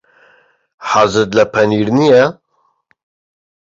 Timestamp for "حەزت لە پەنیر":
0.91-1.87